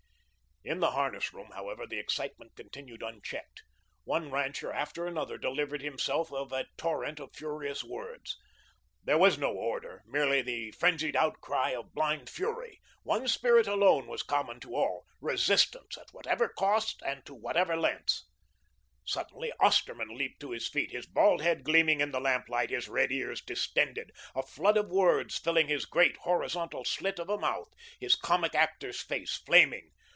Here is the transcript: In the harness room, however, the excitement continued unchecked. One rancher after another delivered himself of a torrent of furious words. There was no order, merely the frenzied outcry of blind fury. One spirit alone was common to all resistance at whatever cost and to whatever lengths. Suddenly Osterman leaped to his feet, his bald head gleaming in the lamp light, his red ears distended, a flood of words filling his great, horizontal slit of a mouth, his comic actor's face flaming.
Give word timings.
In 0.63 0.79
the 0.79 0.91
harness 0.91 1.33
room, 1.33 1.49
however, 1.55 1.87
the 1.87 1.97
excitement 1.97 2.55
continued 2.55 3.01
unchecked. 3.01 3.63
One 4.03 4.29
rancher 4.29 4.71
after 4.71 5.07
another 5.07 5.39
delivered 5.39 5.81
himself 5.81 6.31
of 6.31 6.51
a 6.51 6.67
torrent 6.77 7.19
of 7.19 7.33
furious 7.33 7.83
words. 7.83 8.37
There 9.03 9.17
was 9.17 9.39
no 9.39 9.53
order, 9.53 10.03
merely 10.05 10.43
the 10.43 10.69
frenzied 10.73 11.15
outcry 11.15 11.71
of 11.71 11.95
blind 11.95 12.29
fury. 12.29 12.79
One 13.01 13.27
spirit 13.27 13.65
alone 13.65 14.05
was 14.05 14.21
common 14.21 14.59
to 14.59 14.75
all 14.75 15.07
resistance 15.19 15.97
at 15.97 16.11
whatever 16.13 16.47
cost 16.47 17.01
and 17.03 17.25
to 17.25 17.33
whatever 17.33 17.75
lengths. 17.75 18.29
Suddenly 19.03 19.51
Osterman 19.59 20.15
leaped 20.15 20.39
to 20.41 20.51
his 20.51 20.67
feet, 20.69 20.91
his 20.91 21.07
bald 21.07 21.41
head 21.41 21.63
gleaming 21.63 22.01
in 22.01 22.11
the 22.11 22.21
lamp 22.21 22.47
light, 22.47 22.69
his 22.69 22.87
red 22.87 23.11
ears 23.11 23.41
distended, 23.41 24.11
a 24.35 24.43
flood 24.43 24.77
of 24.77 24.91
words 24.91 25.39
filling 25.39 25.69
his 25.69 25.85
great, 25.85 26.17
horizontal 26.17 26.85
slit 26.85 27.17
of 27.17 27.29
a 27.31 27.39
mouth, 27.39 27.73
his 27.99 28.15
comic 28.15 28.53
actor's 28.53 29.01
face 29.01 29.37
flaming. 29.37 29.89